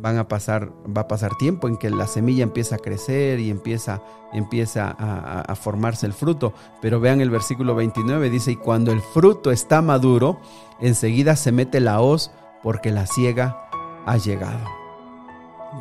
van 0.01 0.17
a 0.17 0.27
pasar, 0.27 0.71
va 0.85 1.01
a 1.01 1.07
pasar 1.07 1.35
tiempo 1.37 1.67
en 1.67 1.77
que 1.77 1.89
la 1.89 2.07
semilla 2.07 2.43
empieza 2.43 2.75
a 2.75 2.79
crecer 2.79 3.39
y 3.39 3.49
empieza, 3.49 4.01
empieza 4.33 4.95
a, 4.97 5.55
formarse 5.55 6.05
el 6.05 6.13
fruto. 6.13 6.53
Pero 6.81 6.99
vean 6.99 7.21
el 7.21 7.29
versículo 7.29 7.75
29, 7.75 8.29
dice, 8.29 8.51
y 8.51 8.55
cuando 8.55 8.91
el 8.91 9.01
fruto 9.01 9.51
está 9.51 9.81
maduro, 9.81 10.39
enseguida 10.79 11.35
se 11.35 11.51
mete 11.51 11.79
la 11.79 12.01
hoz 12.01 12.31
porque 12.61 12.91
la 12.91 13.07
ciega 13.07 13.67
ha 14.05 14.17
llegado. 14.17 14.65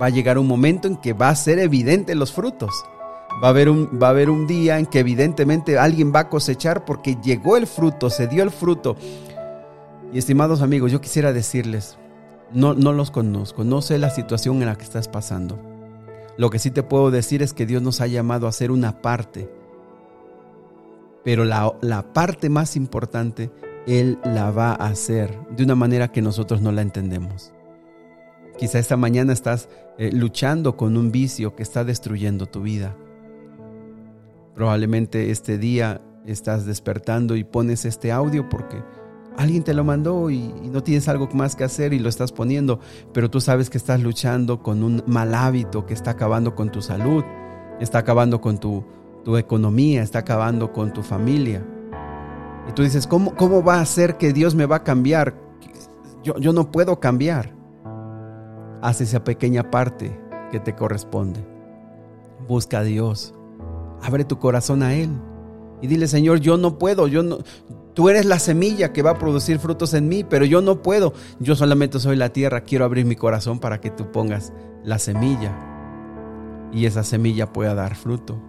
Va 0.00 0.06
a 0.06 0.10
llegar 0.10 0.38
un 0.38 0.48
momento 0.48 0.88
en 0.88 0.96
que 0.96 1.12
va 1.12 1.28
a 1.28 1.36
ser 1.36 1.58
evidente 1.58 2.14
los 2.14 2.32
frutos. 2.32 2.84
Va 3.42 3.48
a, 3.48 3.50
haber 3.50 3.68
un, 3.68 3.98
va 4.00 4.08
a 4.08 4.10
haber 4.10 4.30
un 4.30 4.46
día 4.46 4.78
en 4.78 4.86
que 4.86 5.00
evidentemente 5.00 5.78
alguien 5.78 6.12
va 6.14 6.20
a 6.20 6.28
cosechar 6.28 6.84
porque 6.84 7.16
llegó 7.22 7.56
el 7.56 7.66
fruto, 7.66 8.10
se 8.10 8.28
dio 8.28 8.42
el 8.42 8.50
fruto. 8.50 8.96
Y 10.12 10.18
estimados 10.18 10.62
amigos, 10.62 10.92
yo 10.92 11.00
quisiera 11.00 11.32
decirles, 11.32 11.98
no, 12.54 12.74
no 12.74 12.92
los 12.92 13.10
conozco, 13.10 13.64
no 13.64 13.82
sé 13.82 13.98
la 13.98 14.10
situación 14.10 14.60
en 14.62 14.66
la 14.66 14.76
que 14.76 14.84
estás 14.84 15.08
pasando. 15.08 15.58
Lo 16.36 16.50
que 16.50 16.58
sí 16.58 16.70
te 16.70 16.82
puedo 16.82 17.10
decir 17.10 17.42
es 17.42 17.52
que 17.52 17.66
Dios 17.66 17.82
nos 17.82 18.00
ha 18.00 18.06
llamado 18.06 18.46
a 18.46 18.50
hacer 18.50 18.70
una 18.70 19.02
parte, 19.02 19.50
pero 21.24 21.44
la, 21.44 21.72
la 21.80 22.12
parte 22.12 22.48
más 22.48 22.76
importante, 22.76 23.50
Él 23.86 24.18
la 24.24 24.50
va 24.50 24.70
a 24.70 24.86
hacer 24.86 25.38
de 25.50 25.64
una 25.64 25.74
manera 25.74 26.08
que 26.08 26.22
nosotros 26.22 26.60
no 26.60 26.72
la 26.72 26.82
entendemos. 26.82 27.52
Quizá 28.58 28.78
esta 28.78 28.96
mañana 28.96 29.32
estás 29.32 29.68
eh, 29.98 30.10
luchando 30.12 30.76
con 30.76 30.96
un 30.96 31.10
vicio 31.10 31.56
que 31.56 31.62
está 31.62 31.84
destruyendo 31.84 32.46
tu 32.46 32.62
vida. 32.62 32.96
Probablemente 34.54 35.30
este 35.30 35.58
día 35.58 36.00
estás 36.24 36.64
despertando 36.64 37.34
y 37.36 37.42
pones 37.42 37.84
este 37.84 38.12
audio 38.12 38.48
porque 38.48 38.82
alguien 39.36 39.62
te 39.62 39.74
lo 39.74 39.84
mandó 39.84 40.30
y, 40.30 40.52
no 40.70 40.82
tienes 40.82 41.08
algo 41.08 41.28
más 41.32 41.54
que 41.56 41.64
hacer 41.64 41.92
y 41.92 41.98
lo 41.98 42.08
estás 42.08 42.32
poniendo, 42.32 42.80
pero 43.12 43.30
tú 43.30 43.40
sabes 43.40 43.70
que 43.70 43.78
estás 43.78 44.00
luchando 44.00 44.62
con 44.62 44.82
un 44.82 45.02
mal 45.06 45.34
hábito 45.34 45.86
que 45.86 45.94
está 45.94 46.12
acabando 46.12 46.54
con 46.54 46.70
tu 46.70 46.82
salud, 46.82 47.24
está 47.80 47.98
acabando 47.98 48.40
con 48.40 48.58
tu, 48.58 48.84
economía, 49.38 50.02
está 50.02 50.20
acabando 50.20 50.72
con 50.72 50.92
tu 50.92 51.02
familia. 51.02 51.64
Y 52.68 52.72
tú 52.72 52.82
dices, 52.82 53.06
¿cómo, 53.06 53.34
¿cómo 53.34 53.62
va 53.62 53.80
a 53.80 53.86
ser 53.86 54.16
que 54.16 54.32
Dios 54.32 54.54
me 54.54 54.66
va 54.66 54.76
a 54.76 54.84
cambiar? 54.84 55.34
Yo, 56.22 56.36
yo 56.38 56.52
no 56.52 56.70
puedo 56.70 56.98
cambiar. 57.00 57.54
Haz 58.82 59.00
esa 59.00 59.24
pequeña 59.24 59.70
parte 59.70 60.18
que 60.50 60.60
te 60.60 60.74
corresponde. 60.74 61.40
Busca 62.48 62.80
a 62.80 62.82
Dios. 62.82 63.34
Abre 64.02 64.24
tu 64.24 64.38
corazón 64.38 64.82
a 64.82 64.94
Él. 64.94 65.10
Y 65.80 65.86
dile, 65.86 66.06
Señor, 66.06 66.40
yo 66.40 66.56
no 66.56 66.78
puedo, 66.78 67.06
yo 67.06 67.22
no, 67.22 67.38
Tú 67.94 68.08
eres 68.08 68.26
la 68.26 68.40
semilla 68.40 68.92
que 68.92 69.02
va 69.02 69.12
a 69.12 69.18
producir 69.18 69.60
frutos 69.60 69.94
en 69.94 70.08
mí, 70.08 70.24
pero 70.24 70.44
yo 70.44 70.60
no 70.60 70.82
puedo. 70.82 71.14
Yo 71.38 71.54
solamente 71.54 72.00
soy 72.00 72.16
la 72.16 72.30
tierra. 72.30 72.62
Quiero 72.62 72.84
abrir 72.84 73.06
mi 73.06 73.14
corazón 73.14 73.60
para 73.60 73.80
que 73.80 73.90
tú 73.90 74.10
pongas 74.10 74.52
la 74.82 74.98
semilla 74.98 75.52
y 76.72 76.86
esa 76.86 77.04
semilla 77.04 77.52
pueda 77.52 77.74
dar 77.74 77.94
fruto. 77.94 78.42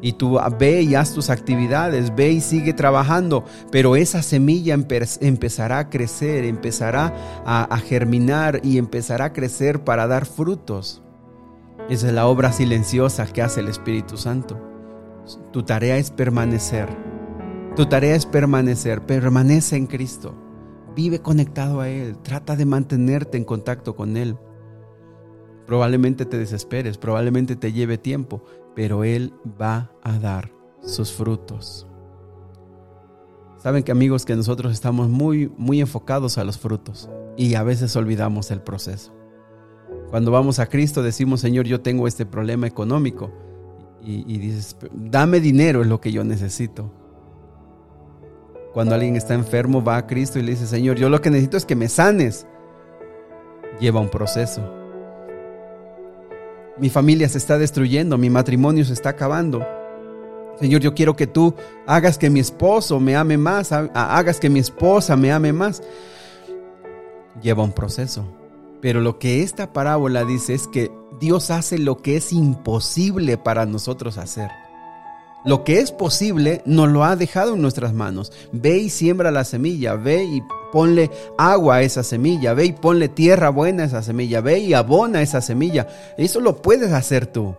Y 0.00 0.12
tú 0.12 0.38
ve 0.60 0.82
y 0.82 0.94
haz 0.94 1.12
tus 1.12 1.28
actividades, 1.28 2.14
ve 2.14 2.30
y 2.30 2.40
sigue 2.40 2.72
trabajando, 2.72 3.44
pero 3.72 3.96
esa 3.96 4.22
semilla 4.22 4.74
empezará 4.74 5.80
a 5.80 5.90
crecer, 5.90 6.44
empezará 6.44 7.42
a, 7.44 7.64
a 7.64 7.78
germinar 7.78 8.60
y 8.62 8.78
empezará 8.78 9.26
a 9.26 9.32
crecer 9.32 9.82
para 9.82 10.06
dar 10.06 10.24
frutos. 10.24 11.02
Esa 11.90 12.06
es 12.06 12.12
la 12.12 12.28
obra 12.28 12.52
silenciosa 12.52 13.26
que 13.26 13.42
hace 13.42 13.58
el 13.58 13.66
Espíritu 13.66 14.16
Santo. 14.16 14.56
Tu 15.52 15.64
tarea 15.64 15.96
es 15.96 16.12
permanecer 16.12 17.07
tu 17.78 17.86
tarea 17.86 18.16
es 18.16 18.26
permanecer, 18.26 19.06
permanece 19.06 19.76
en 19.76 19.86
Cristo. 19.86 20.34
Vive 20.96 21.20
conectado 21.20 21.80
a 21.80 21.88
Él, 21.88 22.18
trata 22.18 22.56
de 22.56 22.66
mantenerte 22.66 23.36
en 23.38 23.44
contacto 23.44 23.94
con 23.94 24.16
Él. 24.16 24.36
Probablemente 25.64 26.26
te 26.26 26.38
desesperes, 26.38 26.98
probablemente 26.98 27.54
te 27.54 27.72
lleve 27.72 27.96
tiempo, 27.96 28.42
pero 28.74 29.04
Él 29.04 29.32
va 29.62 29.92
a 30.02 30.18
dar 30.18 30.50
sus 30.82 31.12
frutos. 31.12 31.86
Saben 33.58 33.84
que 33.84 33.92
amigos 33.92 34.24
que 34.24 34.34
nosotros 34.34 34.72
estamos 34.72 35.08
muy, 35.08 35.48
muy 35.56 35.80
enfocados 35.80 36.36
a 36.36 36.42
los 36.42 36.58
frutos 36.58 37.08
y 37.36 37.54
a 37.54 37.62
veces 37.62 37.94
olvidamos 37.94 38.50
el 38.50 38.60
proceso. 38.60 39.14
Cuando 40.10 40.32
vamos 40.32 40.58
a 40.58 40.66
Cristo 40.66 41.04
decimos, 41.04 41.40
Señor, 41.40 41.66
yo 41.66 41.80
tengo 41.80 42.08
este 42.08 42.26
problema 42.26 42.66
económico 42.66 43.30
y, 44.02 44.24
y 44.26 44.38
dices, 44.38 44.76
dame 44.92 45.38
dinero, 45.38 45.82
es 45.82 45.86
lo 45.86 46.00
que 46.00 46.10
yo 46.10 46.24
necesito. 46.24 46.97
Cuando 48.72 48.94
alguien 48.94 49.16
está 49.16 49.34
enfermo, 49.34 49.82
va 49.82 49.96
a 49.96 50.06
Cristo 50.06 50.38
y 50.38 50.42
le 50.42 50.52
dice, 50.52 50.66
Señor, 50.66 50.96
yo 50.96 51.08
lo 51.08 51.20
que 51.20 51.30
necesito 51.30 51.56
es 51.56 51.64
que 51.64 51.76
me 51.76 51.88
sanes. 51.88 52.46
Lleva 53.80 54.00
un 54.00 54.08
proceso. 54.08 54.62
Mi 56.78 56.90
familia 56.90 57.28
se 57.28 57.38
está 57.38 57.58
destruyendo, 57.58 58.18
mi 58.18 58.30
matrimonio 58.30 58.84
se 58.84 58.92
está 58.92 59.10
acabando. 59.10 59.66
Señor, 60.60 60.80
yo 60.80 60.94
quiero 60.94 61.16
que 61.16 61.26
tú 61.26 61.54
hagas 61.86 62.18
que 62.18 62.30
mi 62.30 62.40
esposo 62.40 63.00
me 63.00 63.16
ame 63.16 63.38
más, 63.38 63.72
hagas 63.72 64.40
que 64.40 64.50
mi 64.50 64.58
esposa 64.58 65.16
me 65.16 65.32
ame 65.32 65.52
más. 65.52 65.82
Lleva 67.40 67.62
un 67.62 67.72
proceso. 67.72 68.24
Pero 68.80 69.00
lo 69.00 69.18
que 69.18 69.42
esta 69.42 69.72
parábola 69.72 70.24
dice 70.24 70.54
es 70.54 70.68
que 70.68 70.90
Dios 71.20 71.50
hace 71.50 71.78
lo 71.78 71.98
que 71.98 72.16
es 72.16 72.32
imposible 72.32 73.38
para 73.38 73.66
nosotros 73.66 74.18
hacer. 74.18 74.50
Lo 75.44 75.64
que 75.64 75.80
es 75.80 75.92
posible 75.92 76.62
nos 76.66 76.88
lo 76.88 77.04
ha 77.04 77.16
dejado 77.16 77.54
en 77.54 77.62
nuestras 77.62 77.94
manos. 77.94 78.32
Ve 78.52 78.78
y 78.78 78.90
siembra 78.90 79.30
la 79.30 79.44
semilla, 79.44 79.94
ve 79.94 80.24
y 80.24 80.42
ponle 80.72 81.10
agua 81.38 81.76
a 81.76 81.82
esa 81.82 82.02
semilla, 82.02 82.54
ve 82.54 82.66
y 82.66 82.72
ponle 82.72 83.08
tierra 83.08 83.48
buena 83.50 83.84
a 83.84 83.86
esa 83.86 84.02
semilla, 84.02 84.40
ve 84.40 84.58
y 84.58 84.74
abona 84.74 85.22
esa 85.22 85.40
semilla. 85.40 85.86
Eso 86.16 86.40
lo 86.40 86.60
puedes 86.60 86.92
hacer 86.92 87.26
tú. 87.26 87.54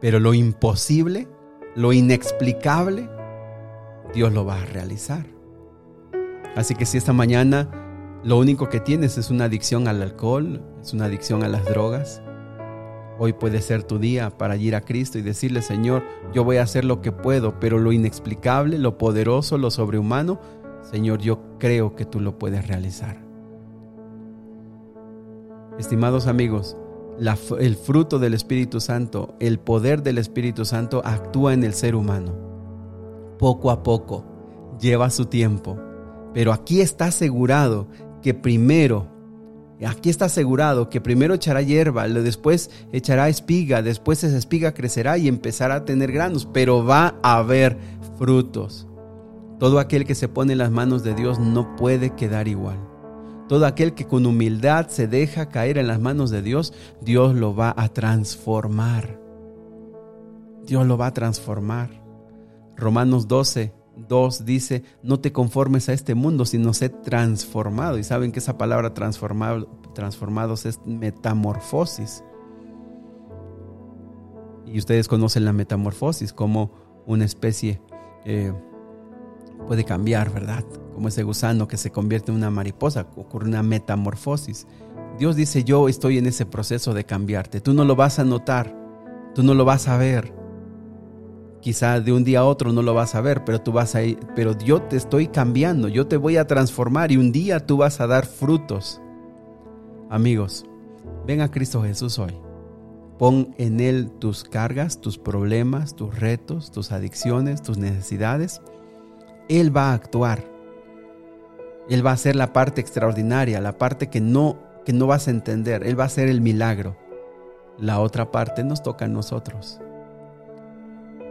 Pero 0.00 0.20
lo 0.20 0.34
imposible, 0.34 1.26
lo 1.74 1.92
inexplicable, 1.92 3.08
Dios 4.14 4.32
lo 4.32 4.44
va 4.44 4.60
a 4.60 4.66
realizar. 4.66 5.26
Así 6.56 6.74
que 6.74 6.86
si 6.86 6.98
esta 6.98 7.12
mañana 7.12 7.70
lo 8.22 8.38
único 8.38 8.68
que 8.68 8.80
tienes 8.80 9.16
es 9.16 9.30
una 9.30 9.44
adicción 9.44 9.88
al 9.88 10.02
alcohol, 10.02 10.62
es 10.82 10.92
una 10.92 11.06
adicción 11.06 11.42
a 11.42 11.48
las 11.48 11.64
drogas, 11.64 12.22
Hoy 13.22 13.34
puede 13.34 13.60
ser 13.60 13.82
tu 13.82 13.98
día 13.98 14.30
para 14.30 14.56
ir 14.56 14.74
a 14.74 14.80
Cristo 14.80 15.18
y 15.18 15.22
decirle, 15.22 15.60
Señor, 15.60 16.02
yo 16.32 16.42
voy 16.42 16.56
a 16.56 16.62
hacer 16.62 16.86
lo 16.86 17.02
que 17.02 17.12
puedo, 17.12 17.60
pero 17.60 17.78
lo 17.78 17.92
inexplicable, 17.92 18.78
lo 18.78 18.96
poderoso, 18.96 19.58
lo 19.58 19.70
sobrehumano, 19.70 20.40
Señor, 20.90 21.20
yo 21.20 21.58
creo 21.58 21.94
que 21.94 22.06
tú 22.06 22.18
lo 22.18 22.38
puedes 22.38 22.66
realizar. 22.66 23.18
Estimados 25.78 26.26
amigos, 26.26 26.78
el 27.58 27.76
fruto 27.76 28.18
del 28.18 28.32
Espíritu 28.32 28.80
Santo, 28.80 29.34
el 29.38 29.58
poder 29.58 30.02
del 30.02 30.16
Espíritu 30.16 30.64
Santo 30.64 31.02
actúa 31.04 31.52
en 31.52 31.62
el 31.62 31.74
ser 31.74 31.96
humano. 31.96 32.32
Poco 33.38 33.70
a 33.70 33.82
poco, 33.82 34.24
lleva 34.80 35.10
su 35.10 35.26
tiempo, 35.26 35.78
pero 36.32 36.54
aquí 36.54 36.80
está 36.80 37.08
asegurado 37.08 37.86
que 38.22 38.32
primero 38.32 39.19
Aquí 39.86 40.10
está 40.10 40.26
asegurado 40.26 40.90
que 40.90 41.00
primero 41.00 41.34
echará 41.34 41.62
hierba, 41.62 42.06
después 42.06 42.70
echará 42.92 43.28
espiga, 43.28 43.82
después 43.82 44.22
esa 44.22 44.36
espiga 44.36 44.74
crecerá 44.74 45.16
y 45.16 45.26
empezará 45.26 45.76
a 45.76 45.84
tener 45.84 46.12
granos, 46.12 46.46
pero 46.52 46.84
va 46.84 47.14
a 47.22 47.38
haber 47.38 47.78
frutos. 48.18 48.86
Todo 49.58 49.78
aquel 49.78 50.04
que 50.04 50.14
se 50.14 50.28
pone 50.28 50.52
en 50.52 50.58
las 50.58 50.70
manos 50.70 51.02
de 51.02 51.14
Dios 51.14 51.38
no 51.38 51.76
puede 51.76 52.10
quedar 52.10 52.48
igual. 52.48 52.78
Todo 53.48 53.66
aquel 53.66 53.94
que 53.94 54.06
con 54.06 54.26
humildad 54.26 54.88
se 54.88 55.08
deja 55.08 55.48
caer 55.48 55.76
en 55.76 55.86
las 55.86 55.98
manos 55.98 56.30
de 56.30 56.40
Dios, 56.40 56.72
Dios 57.00 57.34
lo 57.34 57.54
va 57.54 57.74
a 57.76 57.88
transformar. 57.88 59.18
Dios 60.66 60.86
lo 60.86 60.96
va 60.96 61.08
a 61.08 61.14
transformar. 61.14 61.90
Romanos 62.76 63.28
12, 63.28 63.72
2 64.08 64.44
dice, 64.44 64.82
no 65.02 65.20
te 65.20 65.32
conformes 65.32 65.88
a 65.88 65.92
este 65.92 66.14
mundo, 66.14 66.44
sino 66.44 66.74
sé 66.74 66.88
transformado. 66.88 67.98
Y 67.98 68.04
saben 68.04 68.32
que 68.32 68.38
esa 68.38 68.58
palabra 68.58 68.94
transformado, 68.94 69.66
transformados 69.94 70.66
es 70.66 70.80
metamorfosis. 70.84 72.24
Y 74.66 74.78
ustedes 74.78 75.08
conocen 75.08 75.44
la 75.44 75.52
metamorfosis 75.52 76.32
como 76.32 76.70
una 77.06 77.24
especie 77.24 77.80
eh, 78.24 78.52
puede 79.66 79.84
cambiar, 79.84 80.32
¿verdad? 80.32 80.64
Como 80.94 81.08
ese 81.08 81.22
gusano 81.22 81.68
que 81.68 81.76
se 81.76 81.90
convierte 81.90 82.30
en 82.30 82.38
una 82.38 82.50
mariposa, 82.50 83.06
ocurre 83.16 83.48
una 83.48 83.62
metamorfosis. 83.62 84.66
Dios 85.18 85.36
dice, 85.36 85.64
yo 85.64 85.88
estoy 85.88 86.18
en 86.18 86.26
ese 86.26 86.46
proceso 86.46 86.94
de 86.94 87.04
cambiarte. 87.04 87.60
Tú 87.60 87.74
no 87.74 87.84
lo 87.84 87.96
vas 87.96 88.18
a 88.18 88.24
notar, 88.24 88.74
tú 89.34 89.42
no 89.42 89.54
lo 89.54 89.64
vas 89.64 89.88
a 89.88 89.96
ver, 89.96 90.32
Quizá 91.60 92.00
de 92.00 92.12
un 92.12 92.24
día 92.24 92.40
a 92.40 92.44
otro 92.44 92.72
no 92.72 92.80
lo 92.80 92.94
vas 92.94 93.14
a 93.14 93.20
ver, 93.20 93.44
pero 93.44 93.60
tú 93.60 93.72
vas 93.72 93.94
a 93.94 94.02
ir, 94.02 94.18
pero 94.34 94.56
yo 94.56 94.80
te 94.80 94.96
estoy 94.96 95.28
cambiando, 95.28 95.88
yo 95.88 96.06
te 96.06 96.16
voy 96.16 96.38
a 96.38 96.46
transformar 96.46 97.12
y 97.12 97.18
un 97.18 97.32
día 97.32 97.66
tú 97.66 97.76
vas 97.76 98.00
a 98.00 98.06
dar 98.06 98.24
frutos. 98.24 99.00
Amigos, 100.08 100.64
ven 101.26 101.42
a 101.42 101.50
Cristo 101.50 101.82
Jesús 101.82 102.18
hoy. 102.18 102.34
Pon 103.18 103.54
en 103.58 103.80
Él 103.80 104.10
tus 104.18 104.44
cargas, 104.44 105.02
tus 105.02 105.18
problemas, 105.18 105.94
tus 105.94 106.18
retos, 106.18 106.70
tus 106.70 106.92
adicciones, 106.92 107.60
tus 107.60 107.76
necesidades. 107.76 108.62
Él 109.50 109.76
va 109.76 109.90
a 109.90 109.94
actuar. 109.94 110.42
Él 111.90 112.06
va 112.06 112.12
a 112.12 112.14
hacer 112.14 112.36
la 112.36 112.54
parte 112.54 112.80
extraordinaria, 112.80 113.60
la 113.60 113.76
parte 113.76 114.08
que 114.08 114.22
no, 114.22 114.58
que 114.86 114.94
no 114.94 115.06
vas 115.06 115.28
a 115.28 115.32
entender. 115.32 115.86
Él 115.86 115.98
va 115.98 116.04
a 116.04 116.06
hacer 116.06 116.30
el 116.30 116.40
milagro. 116.40 116.96
La 117.78 118.00
otra 118.00 118.30
parte 118.30 118.64
nos 118.64 118.82
toca 118.82 119.04
a 119.04 119.08
nosotros. 119.08 119.80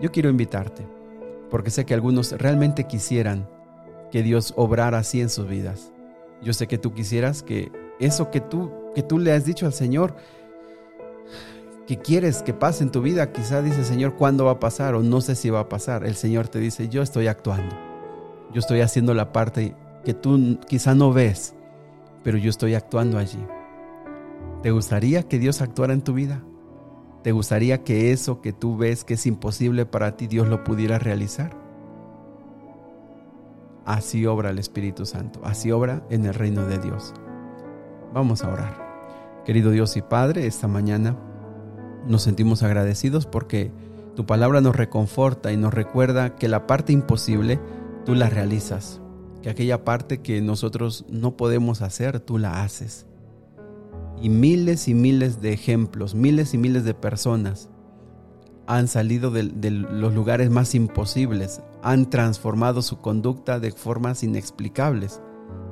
Yo 0.01 0.11
quiero 0.11 0.29
invitarte, 0.29 0.85
porque 1.49 1.71
sé 1.71 1.85
que 1.85 1.93
algunos 1.93 2.31
realmente 2.31 2.85
quisieran 2.85 3.47
que 4.11 4.23
Dios 4.23 4.53
obrara 4.55 4.99
así 4.99 5.21
en 5.21 5.29
sus 5.29 5.47
vidas. 5.47 5.91
Yo 6.41 6.53
sé 6.53 6.67
que 6.67 6.77
tú 6.77 6.93
quisieras 6.93 7.43
que 7.43 7.71
eso 7.99 8.31
que 8.31 8.39
tú, 8.39 8.71
que 8.95 9.03
tú 9.03 9.19
le 9.19 9.33
has 9.33 9.45
dicho 9.45 9.65
al 9.65 9.73
Señor, 9.73 10.15
que 11.85 11.97
quieres 11.97 12.43
que 12.43 12.53
pase 12.53 12.83
en 12.83 12.91
tu 12.91 13.01
vida, 13.01 13.31
quizá 13.31 13.61
dice 13.61 13.83
Señor, 13.83 14.15
¿cuándo 14.15 14.45
va 14.45 14.51
a 14.51 14.59
pasar? 14.59 14.95
O 14.95 15.03
no 15.03 15.21
sé 15.21 15.35
si 15.35 15.49
va 15.49 15.61
a 15.61 15.69
pasar. 15.69 16.05
El 16.05 16.15
Señor 16.15 16.47
te 16.47 16.59
dice, 16.59 16.87
yo 16.87 17.01
estoy 17.01 17.27
actuando. 17.27 17.75
Yo 18.53 18.59
estoy 18.59 18.81
haciendo 18.81 19.13
la 19.13 19.31
parte 19.33 19.75
que 20.05 20.13
tú 20.13 20.59
quizá 20.67 20.95
no 20.95 21.11
ves, 21.11 21.55
pero 22.23 22.37
yo 22.37 22.49
estoy 22.49 22.75
actuando 22.75 23.17
allí. 23.17 23.39
¿Te 24.61 24.71
gustaría 24.71 25.23
que 25.23 25.39
Dios 25.39 25.61
actuara 25.61 25.93
en 25.93 26.01
tu 26.01 26.13
vida? 26.13 26.41
¿Te 27.23 27.33
gustaría 27.33 27.83
que 27.83 28.11
eso 28.11 28.41
que 28.41 28.53
tú 28.53 28.77
ves 28.77 29.03
que 29.03 29.15
es 29.15 29.25
imposible 29.25 29.85
para 29.85 30.15
ti, 30.15 30.27
Dios 30.27 30.47
lo 30.47 30.63
pudiera 30.63 30.99
realizar? 30.99 31.51
Así 33.85 34.25
obra 34.25 34.51
el 34.51 34.59
Espíritu 34.59 35.05
Santo, 35.05 35.41
así 35.43 35.71
obra 35.71 36.03
en 36.09 36.25
el 36.25 36.33
reino 36.33 36.65
de 36.65 36.77
Dios. 36.77 37.13
Vamos 38.13 38.43
a 38.43 38.49
orar. 38.49 39.41
Querido 39.45 39.71
Dios 39.71 39.97
y 39.97 40.01
Padre, 40.01 40.47
esta 40.47 40.67
mañana 40.67 41.17
nos 42.07 42.21
sentimos 42.21 42.63
agradecidos 42.63 43.25
porque 43.25 43.71
tu 44.15 44.25
palabra 44.25 44.61
nos 44.61 44.75
reconforta 44.75 45.51
y 45.51 45.57
nos 45.57 45.73
recuerda 45.73 46.35
que 46.35 46.47
la 46.47 46.67
parte 46.67 46.93
imposible 46.93 47.59
tú 48.05 48.15
la 48.15 48.29
realizas, 48.29 49.01
que 49.41 49.49
aquella 49.49 49.83
parte 49.83 50.21
que 50.21 50.41
nosotros 50.41 51.05
no 51.09 51.35
podemos 51.35 51.81
hacer, 51.81 52.19
tú 52.19 52.37
la 52.37 52.63
haces. 52.63 53.08
Y 54.21 54.29
miles 54.29 54.87
y 54.87 54.93
miles 54.93 55.41
de 55.41 55.53
ejemplos, 55.53 56.13
miles 56.13 56.53
y 56.53 56.57
miles 56.57 56.83
de 56.83 56.93
personas 56.93 57.69
han 58.67 58.87
salido 58.87 59.31
de, 59.31 59.43
de, 59.43 59.71
los 59.71 60.13
lugares 60.13 60.49
más 60.51 60.75
imposibles, 60.75 61.61
han 61.81 62.09
transformado 62.09 62.81
su 62.81 63.01
conducta 63.01 63.59
de 63.59 63.71
formas 63.71 64.21
inexplicables, 64.23 65.21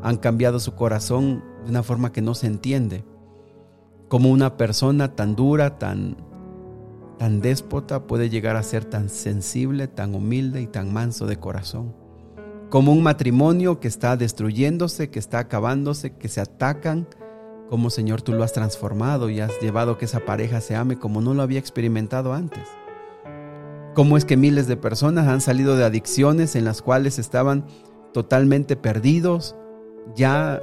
han 0.01 0.17
cambiado 0.17 0.59
su 0.59 0.73
corazón 0.73 1.43
de 1.63 1.69
una 1.69 1.83
forma 1.83 2.11
que 2.11 2.21
no 2.21 2.33
se 2.33 2.47
entiende. 2.47 3.03
Como 4.07 4.31
una 4.31 4.57
persona 4.57 5.15
tan 5.15 5.35
dura, 5.35 5.77
tan, 5.77 6.17
tan 7.17 7.41
déspota 7.41 8.07
puede 8.07 8.29
llegar 8.29 8.55
a 8.55 8.63
ser 8.63 8.85
tan 8.85 9.09
sensible, 9.09 9.87
tan 9.87 10.15
humilde 10.15 10.61
y 10.61 10.67
tan 10.67 10.93
manso 10.93 11.27
de 11.27 11.37
corazón. 11.37 11.93
Como 12.69 12.93
un 12.93 13.03
matrimonio 13.03 13.79
que 13.79 13.87
está 13.87 14.17
destruyéndose, 14.17 15.09
que 15.09 15.19
está 15.19 15.39
acabándose, 15.39 16.15
que 16.15 16.29
se 16.29 16.41
atacan, 16.41 17.07
como 17.69 17.89
Señor 17.89 18.21
tú 18.21 18.33
lo 18.33 18.43
has 18.43 18.53
transformado 18.53 19.29
y 19.29 19.39
has 19.39 19.59
llevado 19.61 19.97
que 19.97 20.05
esa 20.05 20.21
pareja 20.21 20.61
se 20.61 20.75
ame 20.75 20.97
como 20.97 21.21
no 21.21 21.33
lo 21.33 21.41
había 21.41 21.59
experimentado 21.59 22.33
antes. 22.33 22.63
Cómo 23.93 24.15
es 24.15 24.25
que 24.25 24.37
miles 24.37 24.67
de 24.67 24.77
personas 24.77 25.27
han 25.27 25.41
salido 25.41 25.75
de 25.75 25.83
adicciones 25.83 26.55
en 26.55 26.65
las 26.65 26.81
cuales 26.81 27.19
estaban 27.19 27.65
totalmente 28.13 28.75
perdidos, 28.75 29.55
ya 30.15 30.61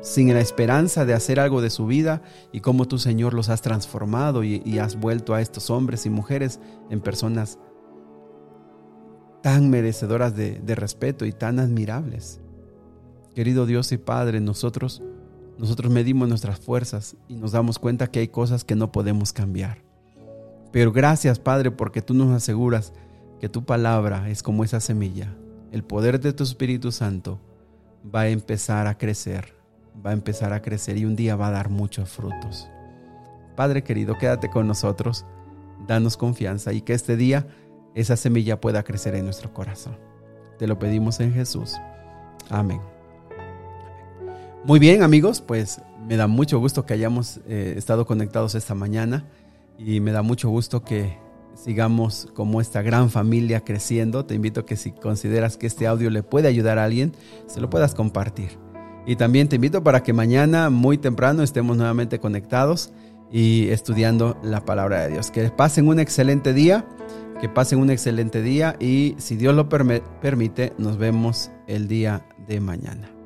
sin 0.00 0.32
la 0.32 0.40
esperanza 0.40 1.04
de 1.04 1.12
hacer 1.12 1.40
algo 1.40 1.60
de 1.60 1.70
su 1.70 1.86
vida 1.86 2.22
y 2.52 2.60
cómo 2.60 2.88
tú, 2.88 2.98
Señor, 2.98 3.34
los 3.34 3.50
has 3.50 3.62
transformado 3.62 4.42
y, 4.44 4.78
has 4.78 4.96
vuelto 4.98 5.34
a 5.34 5.42
estos 5.42 5.70
hombres 5.70 6.06
y 6.06 6.10
mujeres 6.10 6.58
en 6.88 7.00
personas 7.00 7.58
tan 9.42 9.70
merecedoras 9.70 10.34
de, 10.34 10.58
de 10.58 10.74
respeto 10.74 11.26
y 11.26 11.32
tan 11.32 11.58
admirables. 11.58 12.40
Querido 13.34 13.66
Dios 13.66 13.92
y 13.92 13.98
Padre, 13.98 14.40
nosotros, 14.40 15.02
nosotros 15.60 15.92
medimos 15.92 16.28
nuestras 16.28 16.58
fuerzas 16.58 17.16
y 17.28 17.36
nos 17.36 17.52
damos 17.52 17.78
cuenta 17.78 18.08
que 18.08 18.20
hay 18.20 18.28
cosas 18.28 18.64
que 18.64 18.74
no 18.74 18.90
podemos 18.90 19.32
cambiar. 19.32 19.78
Pero 20.72 20.92
gracias, 20.92 21.38
Padre, 21.38 21.70
porque 21.70 22.02
tú 22.02 22.14
nos 22.14 22.30
aseguras 22.30 22.92
que 23.40 23.48
tu 23.48 23.64
palabra 23.64 24.28
es 24.28 24.42
como 24.42 24.64
esa 24.64 24.80
semilla. 24.80 25.34
El 25.70 25.84
poder 25.84 26.20
de 26.20 26.32
tu 26.32 26.42
Espíritu 26.42 26.92
Santo 26.92 27.40
va 28.14 28.22
a 28.22 28.28
empezar 28.28 28.86
a 28.86 28.98
crecer 28.98 29.60
va 30.04 30.10
a 30.10 30.14
empezar 30.14 30.52
a 30.52 30.62
crecer 30.62 30.96
y 30.96 31.04
un 31.04 31.16
día 31.16 31.36
va 31.36 31.48
a 31.48 31.52
dar 31.52 31.70
muchos 31.70 32.08
frutos. 32.10 32.68
Padre 33.56 33.82
querido, 33.82 34.16
quédate 34.18 34.48
con 34.50 34.66
nosotros, 34.66 35.26
danos 35.86 36.16
confianza 36.16 36.72
y 36.72 36.82
que 36.82 36.94
este 36.94 37.16
día 37.16 37.46
esa 37.94 38.16
semilla 38.16 38.60
pueda 38.60 38.82
crecer 38.82 39.14
en 39.14 39.24
nuestro 39.24 39.52
corazón. 39.52 39.96
Te 40.58 40.66
lo 40.66 40.78
pedimos 40.78 41.20
en 41.20 41.32
Jesús. 41.32 41.76
Amén. 42.48 42.99
Muy 44.64 44.78
bien 44.78 45.02
amigos, 45.02 45.40
pues 45.40 45.80
me 46.06 46.16
da 46.16 46.26
mucho 46.26 46.58
gusto 46.58 46.84
que 46.84 46.92
hayamos 46.92 47.40
eh, 47.48 47.74
estado 47.78 48.04
conectados 48.04 48.54
esta 48.54 48.74
mañana 48.74 49.24
y 49.78 50.00
me 50.00 50.12
da 50.12 50.20
mucho 50.20 50.50
gusto 50.50 50.84
que 50.84 51.16
sigamos 51.54 52.28
como 52.34 52.60
esta 52.60 52.82
gran 52.82 53.08
familia 53.08 53.60
creciendo. 53.60 54.26
Te 54.26 54.34
invito 54.34 54.60
a 54.60 54.66
que 54.66 54.76
si 54.76 54.92
consideras 54.92 55.56
que 55.56 55.66
este 55.66 55.86
audio 55.86 56.10
le 56.10 56.22
puede 56.22 56.48
ayudar 56.48 56.78
a 56.78 56.84
alguien, 56.84 57.12
se 57.46 57.60
lo 57.60 57.70
puedas 57.70 57.94
compartir. 57.94 58.58
Y 59.06 59.16
también 59.16 59.48
te 59.48 59.56
invito 59.56 59.82
para 59.82 60.02
que 60.02 60.12
mañana 60.12 60.68
muy 60.68 60.98
temprano 60.98 61.42
estemos 61.42 61.78
nuevamente 61.78 62.20
conectados 62.20 62.92
y 63.32 63.68
estudiando 63.68 64.36
la 64.42 64.66
palabra 64.66 65.00
de 65.02 65.12
Dios. 65.12 65.30
Que 65.30 65.48
pasen 65.48 65.88
un 65.88 66.00
excelente 66.00 66.52
día, 66.52 66.86
que 67.40 67.48
pasen 67.48 67.78
un 67.78 67.90
excelente 67.90 68.42
día 68.42 68.76
y 68.78 69.14
si 69.16 69.36
Dios 69.36 69.54
lo 69.54 69.70
permite, 69.70 70.74
nos 70.76 70.98
vemos 70.98 71.50
el 71.66 71.88
día 71.88 72.26
de 72.46 72.60
mañana. 72.60 73.19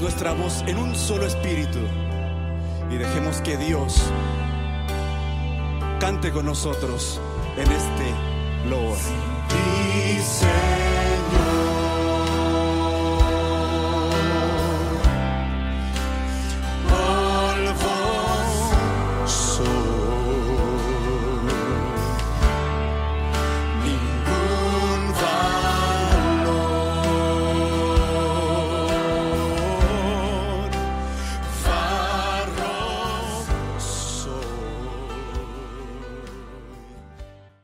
Nuestra 0.00 0.32
voz 0.32 0.62
en 0.66 0.78
un 0.78 0.94
solo 0.94 1.26
espíritu 1.26 1.78
y 2.90 2.96
dejemos 2.96 3.40
que 3.40 3.56
Dios 3.56 4.02
cante 5.98 6.30
con 6.30 6.46
nosotros 6.46 7.20
en 7.56 7.70
este 7.72 8.68
loor. 8.68 8.96